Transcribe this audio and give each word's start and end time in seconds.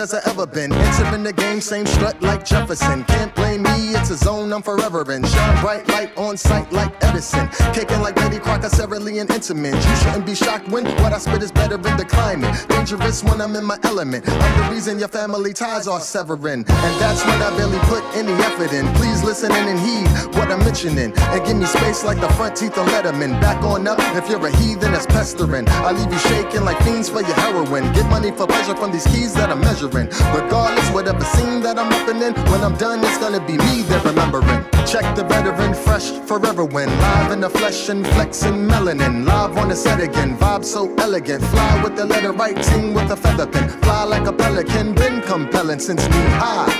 as 0.00 0.14
I 0.14 0.29
ever 0.40 0.50
been. 0.50 0.72
Entering 0.72 1.22
the 1.22 1.32
game, 1.32 1.60
same 1.60 1.86
strut 1.86 2.20
like 2.22 2.44
Jefferson. 2.44 3.04
Can't 3.04 3.34
blame 3.34 3.62
me, 3.62 3.94
it's 3.94 4.10
a 4.10 4.16
zone 4.16 4.52
I'm 4.52 4.62
forever 4.62 5.00
in. 5.12 5.22
Shine 5.24 5.60
bright 5.60 5.88
light 5.88 6.16
on 6.16 6.36
sight 6.36 6.72
like 6.72 6.92
Edison. 7.04 7.48
Kicking 7.74 8.00
like 8.00 8.16
Lady 8.16 8.38
Crocker, 8.38 8.70
Cerulean 8.70 9.26
Intimate. 9.30 9.74
You 9.74 9.96
shouldn't 9.96 10.26
be 10.26 10.34
shocked 10.34 10.68
when 10.68 10.84
what 11.02 11.12
I 11.12 11.18
spit 11.18 11.42
is 11.42 11.52
better 11.52 11.74
in 11.74 11.96
the 11.96 12.04
climate. 12.04 12.54
Dangerous 12.68 13.22
when 13.22 13.40
I'm 13.40 13.54
in 13.56 13.64
my 13.64 13.78
element. 13.82 14.28
I'm 14.28 14.62
the 14.62 14.74
reason 14.74 14.98
your 14.98 15.08
family 15.08 15.52
ties 15.52 15.86
are 15.86 16.00
severing. 16.00 16.64
And 16.66 16.94
that's 17.00 17.24
when 17.24 17.40
I 17.42 17.50
barely 17.56 17.78
put 17.80 18.02
any 18.14 18.32
effort 18.44 18.72
in. 18.72 18.86
Please 18.94 19.22
listen 19.22 19.52
in 19.52 19.68
and 19.68 19.78
heed 19.78 20.08
what 20.36 20.50
I'm 20.50 20.60
mentioning. 20.60 21.12
And 21.16 21.46
give 21.46 21.56
me 21.56 21.66
space 21.66 22.04
like 22.04 22.20
the 22.20 22.28
front 22.34 22.56
teeth 22.56 22.78
of 22.78 22.86
Letterman. 22.88 23.40
Back 23.40 23.62
on 23.64 23.86
up 23.86 23.98
if 24.16 24.28
you're 24.30 24.44
a 24.46 24.56
heathen 24.56 24.92
that's 24.92 25.06
pestering. 25.06 25.68
I 25.68 25.92
leave 25.92 26.10
you 26.10 26.18
shaking 26.18 26.64
like 26.64 26.78
fiends 26.82 27.10
for 27.10 27.20
your 27.20 27.34
heroin. 27.34 27.92
Get 27.92 28.08
money 28.08 28.30
for 28.30 28.46
pleasure 28.46 28.76
from 28.76 28.92
these 28.92 29.06
keys 29.06 29.34
that 29.34 29.50
I'm 29.50 29.60
measuring. 29.60 30.08
Regardless, 30.34 30.90
whatever 30.90 31.24
scene 31.24 31.60
that 31.62 31.78
I'm 31.78 31.92
upping 31.92 32.22
in, 32.22 32.34
when 32.50 32.62
I'm 32.62 32.76
done, 32.76 33.00
it's 33.02 33.18
gonna 33.18 33.44
be 33.44 33.56
me 33.56 33.82
they're 33.82 34.00
remembering. 34.00 34.64
Check 34.86 35.14
the 35.16 35.24
veteran, 35.24 35.74
fresh 35.74 36.10
forever 36.28 36.64
win. 36.64 36.88
Live 37.00 37.32
in 37.32 37.40
the 37.40 37.50
flesh 37.50 37.88
and 37.88 38.06
flexing 38.06 38.68
melanin. 38.68 39.24
Live 39.24 39.56
on 39.56 39.68
the 39.68 39.76
set 39.76 40.00
again, 40.00 40.36
vibe 40.36 40.64
so 40.64 40.92
elegant. 40.96 41.42
Fly 41.44 41.82
with 41.82 41.96
the 41.96 42.04
letter 42.04 42.32
writing 42.32 42.94
with 42.94 43.10
a 43.10 43.16
feather 43.16 43.46
pen. 43.46 43.68
Fly 43.82 44.04
like 44.04 44.26
a 44.26 44.32
pelican, 44.32 44.94
been 44.94 45.22
compelling 45.22 45.78
since 45.78 46.04
knee 46.08 46.30
high. 46.42 46.70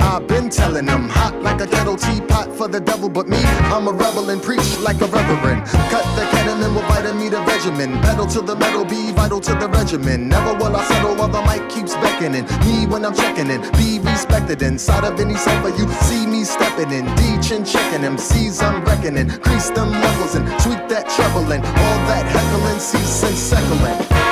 I've 0.00 0.26
been 0.26 0.48
telling 0.48 0.86
them, 0.86 1.08
hot 1.08 1.42
like 1.42 1.60
a 1.60 1.66
kettle 1.66 1.96
teapot 1.96 2.54
for 2.56 2.68
the 2.68 2.80
devil, 2.80 3.08
but 3.08 3.28
me, 3.28 3.38
I'm 3.74 3.88
a 3.88 3.92
rebel 3.92 4.30
and 4.30 4.42
preach 4.42 4.78
like 4.78 5.00
a 5.00 5.06
reverend. 5.06 5.66
Cut 5.90 6.06
the 6.16 6.22
ketamine 6.32 6.74
with 6.74 6.84
vitamin 6.84 7.30
the 7.30 7.40
regimen. 7.42 8.00
Pedal 8.02 8.26
to 8.26 8.40
the 8.40 8.54
metal, 8.54 8.84
be 8.84 9.12
vital 9.12 9.40
to 9.40 9.54
the 9.54 9.68
regimen. 9.68 10.28
Never 10.28 10.54
will 10.54 10.76
I 10.76 10.84
settle 10.84 11.14
while 11.16 11.28
the 11.28 11.42
mic 11.42 11.68
keeps 11.68 11.94
beckoning. 11.96 12.44
Me 12.64 12.86
when 12.96 13.04
I'm 13.04 13.14
checking 13.14 13.50
in, 13.50 13.60
be 13.72 13.98
respected 13.98 14.62
inside 14.62 15.04
of 15.04 15.20
any 15.20 15.34
cipher. 15.34 15.68
You 15.68 15.86
see 16.08 16.26
me 16.26 16.44
stepping 16.44 16.90
in, 16.90 17.04
D 17.16 17.38
chin 17.46 17.62
checking 17.62 18.00
them, 18.00 18.16
C's 18.16 18.62
I'm 18.62 18.82
reckoning. 18.86 19.28
Crease 19.28 19.68
them 19.68 19.90
levels 19.90 20.34
and 20.34 20.46
tweak 20.62 20.88
that 20.88 21.06
treble 21.10 21.52
and 21.52 21.62
all 21.62 21.98
that 22.08 22.24
heckling, 22.24 22.80
cease 22.80 23.22
and. 23.22 24.25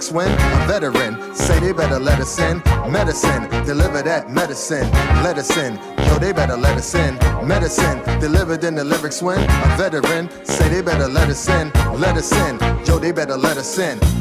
Lyrics 0.00 0.12
when 0.12 0.30
a 0.30 0.66
veteran 0.66 1.34
say 1.34 1.58
they 1.60 1.72
better 1.72 1.98
let 1.98 2.20
us 2.20 2.38
in. 2.38 2.62
Medicine, 2.90 3.48
deliver 3.64 4.02
that 4.02 4.30
medicine, 4.30 4.90
let 5.22 5.36
us 5.36 5.56
in. 5.56 5.76
Yo, 6.06 6.18
they 6.18 6.32
better 6.32 6.56
let 6.56 6.76
us 6.76 6.94
in. 6.94 7.16
Medicine, 7.46 7.98
delivered 8.20 8.64
in 8.64 8.74
the 8.74 8.84
lyrics 8.84 9.22
when 9.22 9.38
a 9.38 9.76
veteran 9.76 10.28
say 10.44 10.68
they 10.68 10.82
better 10.82 11.08
let 11.08 11.28
us 11.28 11.48
in. 11.48 11.70
Let 12.00 12.16
us 12.16 12.32
in. 12.32 12.58
Yo, 12.86 12.98
they 12.98 13.12
better 13.12 13.36
let 13.36 13.56
us 13.56 13.78
in. 13.78 14.19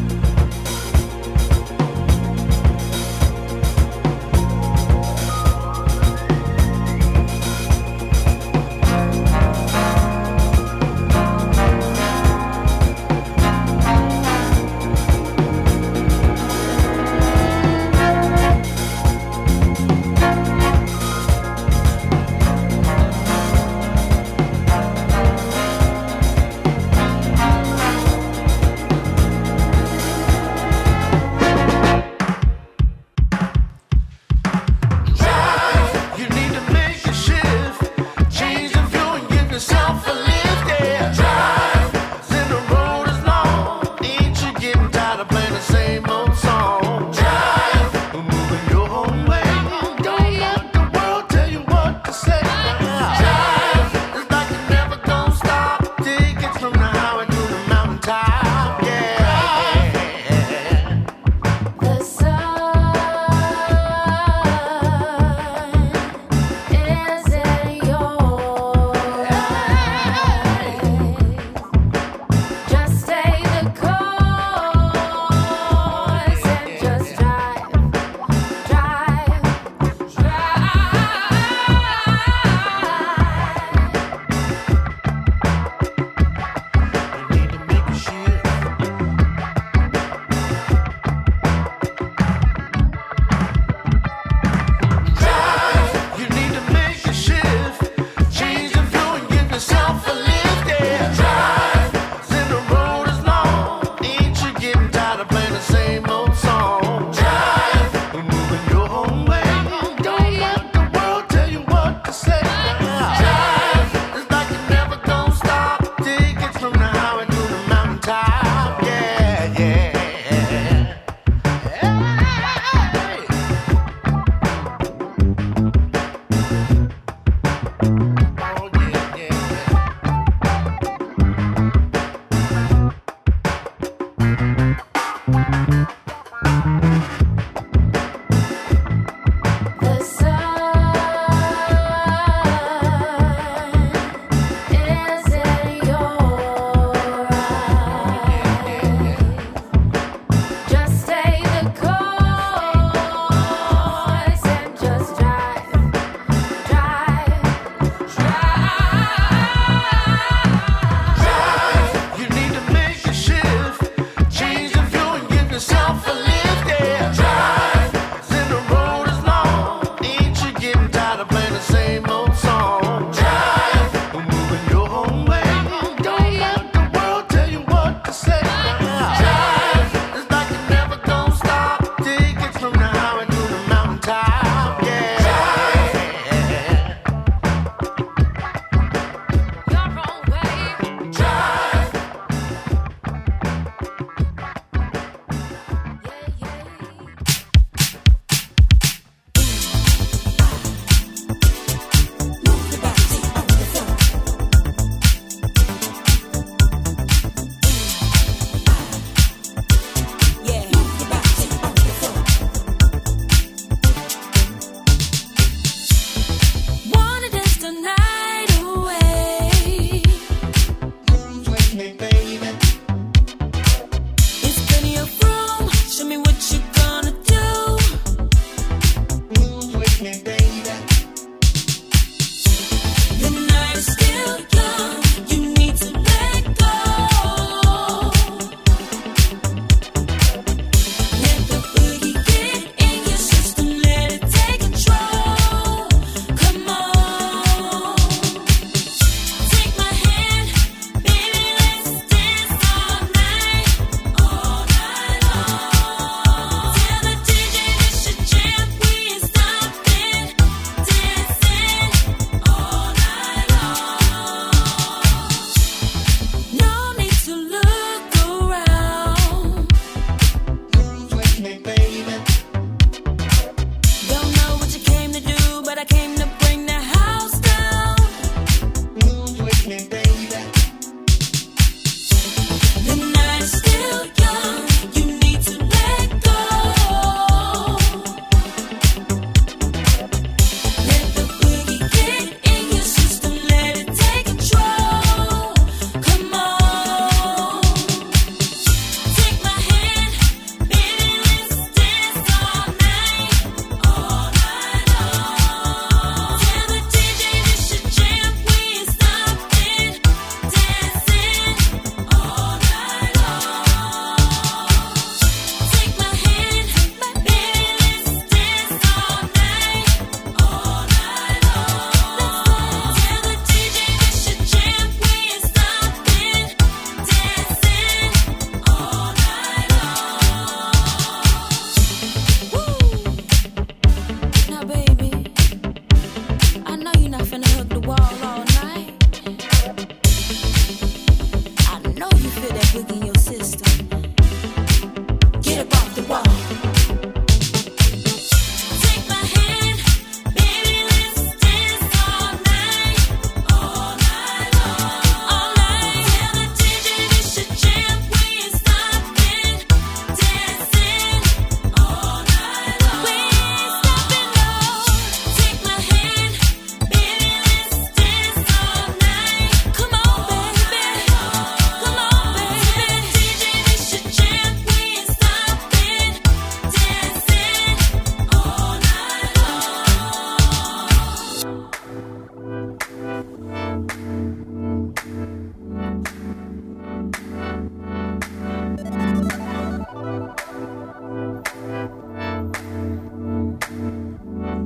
playing 171.30 171.54
the 171.54 171.62
same 171.62 172.09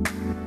Jesteśmy 0.02 0.43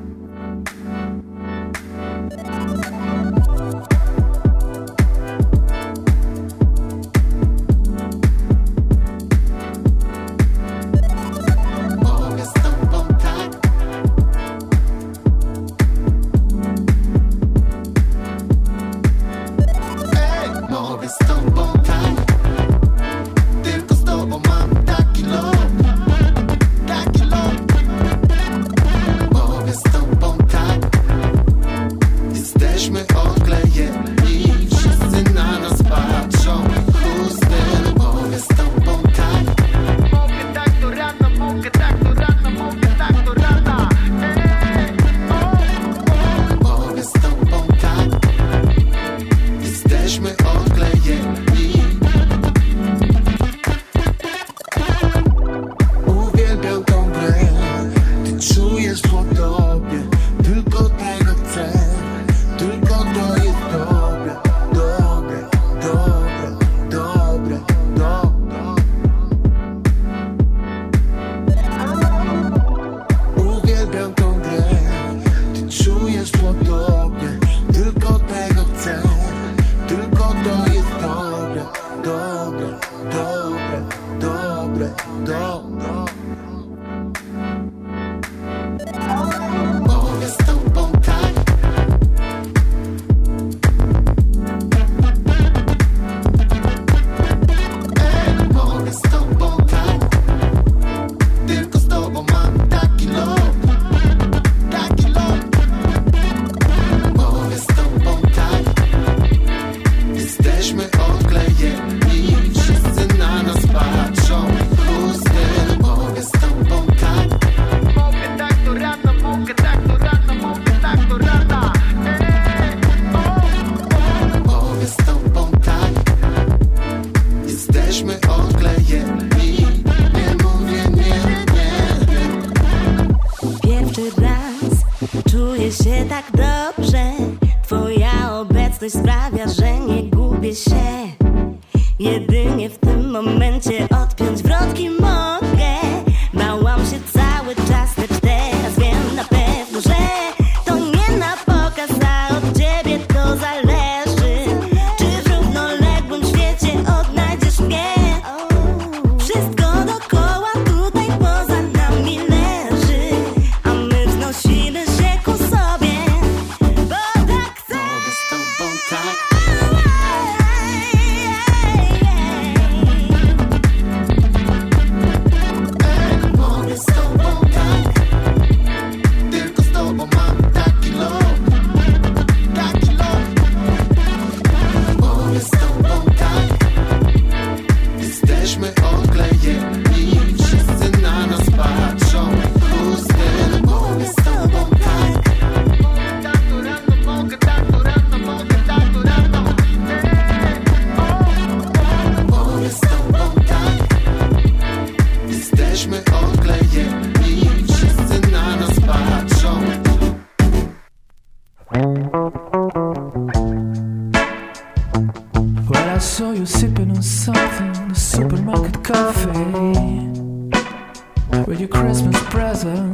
leather 222.67 222.91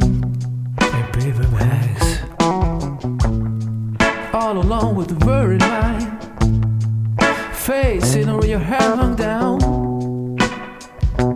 and 0.78 1.14
paper 1.14 1.48
bags. 1.58 2.20
All 4.34 4.58
along 4.58 4.96
with 4.96 5.08
the 5.08 5.26
worry 5.26 5.58
line, 5.58 6.20
facing 7.54 8.36
with 8.36 8.50
your 8.50 8.60
head 8.60 8.98
hung 9.00 9.16
down, 9.16 9.62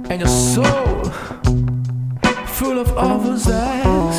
and 0.09 0.19
your 0.21 0.29
soul 0.29 1.03
full 2.57 2.79
of 2.79 2.97
awful 2.97 3.38
sighs. 3.38 4.17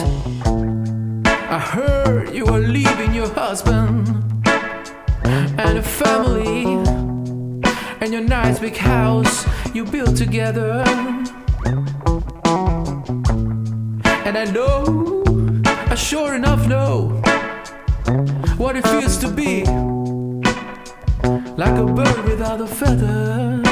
I 1.57 1.59
heard 1.59 2.35
you 2.35 2.45
were 2.47 2.61
leaving 2.61 3.15
your 3.15 3.29
husband 3.29 4.09
and 5.25 5.79
a 5.79 5.83
family 5.83 6.65
and 8.01 8.13
your 8.13 8.23
nice 8.23 8.59
big 8.59 8.77
house 8.77 9.47
you 9.75 9.85
built 9.85 10.17
together. 10.17 10.85
And 14.29 14.37
I 14.37 14.45
know, 14.45 15.23
I 15.65 15.95
sure 15.95 16.35
enough 16.35 16.69
know 16.69 17.09
what 18.59 18.77
it 18.77 18.87
feels 18.87 19.17
to 19.25 19.31
be 19.31 19.65
like 21.57 21.79
a 21.79 21.87
bird 21.87 22.25
without 22.27 22.61
a 22.61 22.67
feather. 22.67 23.63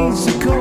Days 0.00 0.59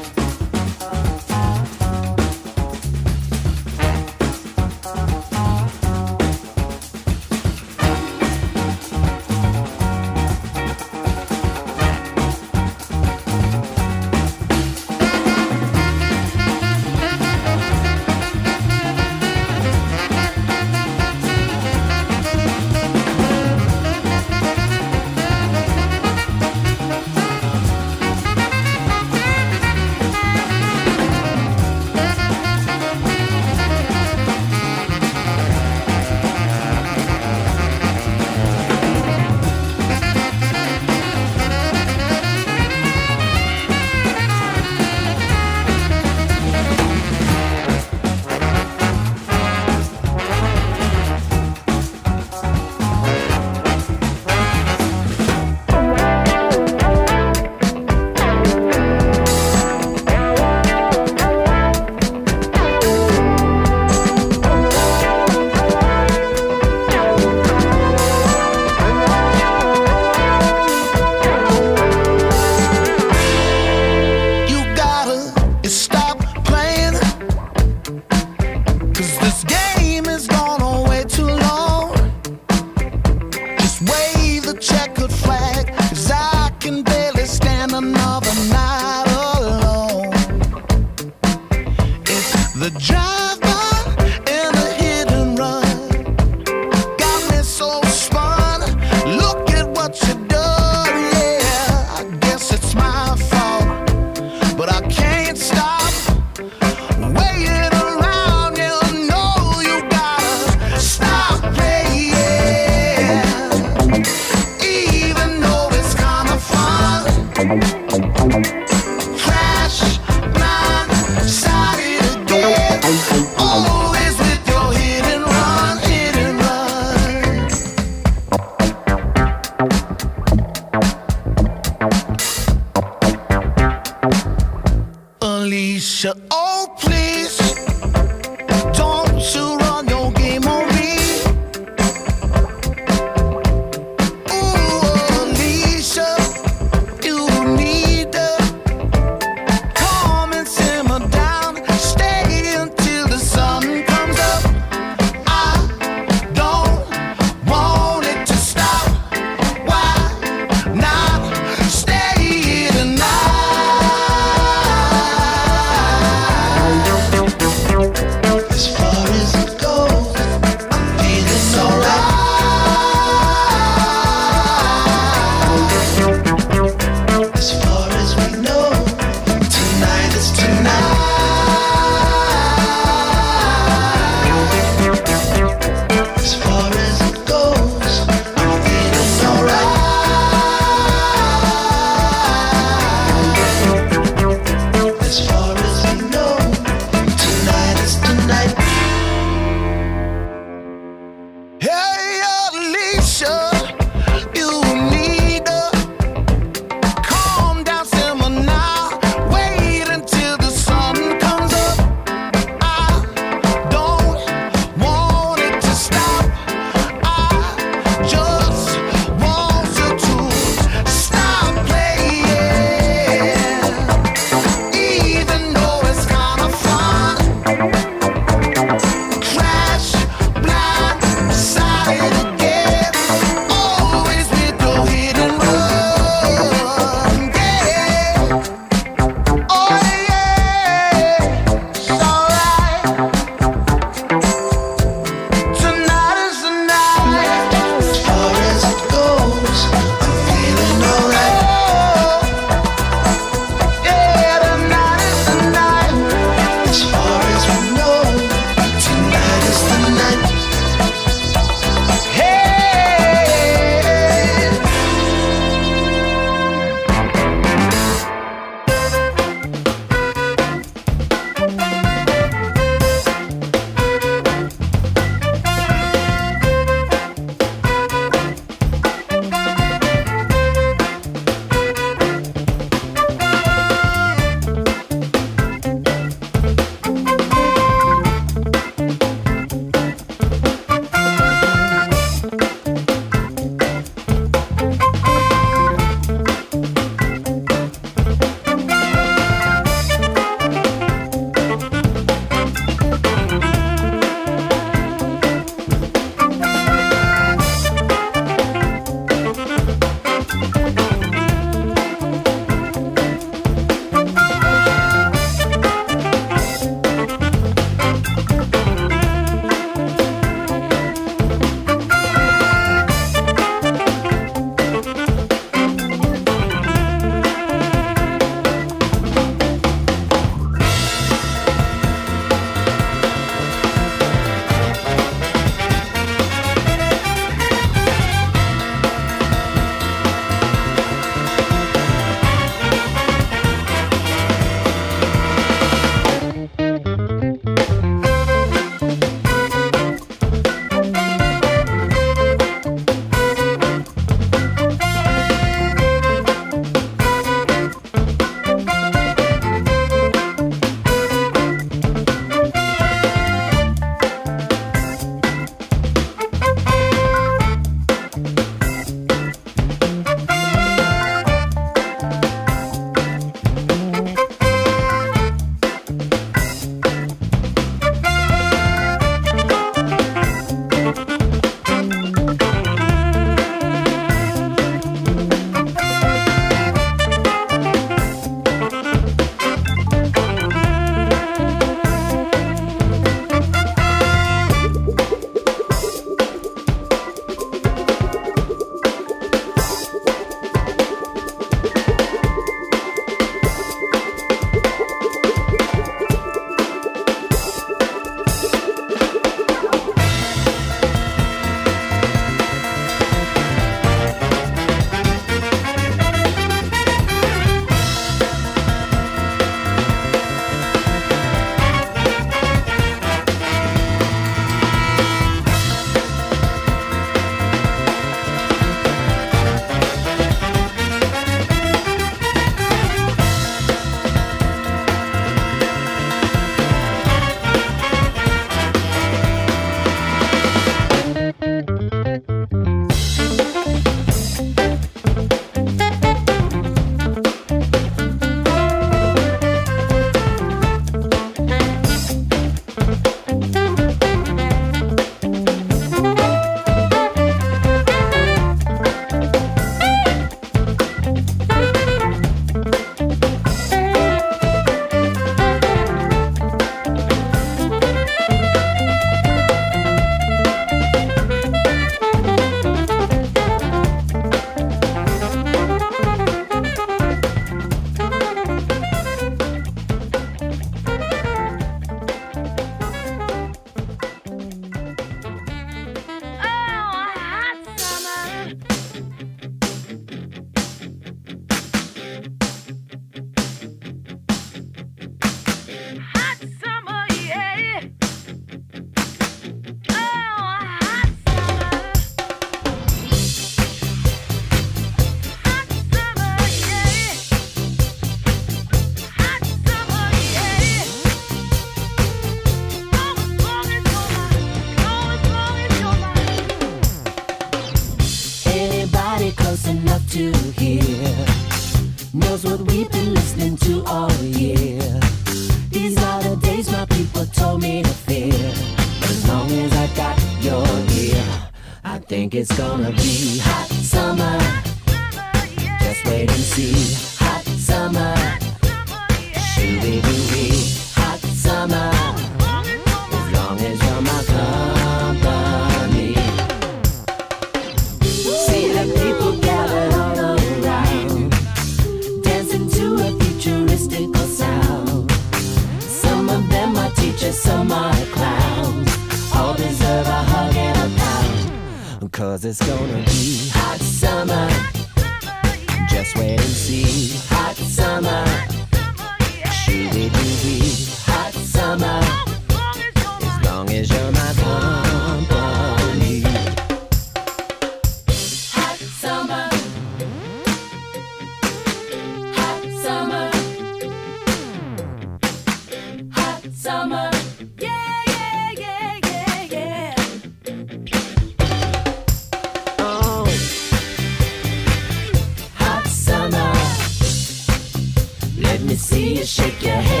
shake 599.31 599.63
your 599.63 599.75
head 599.75 600.00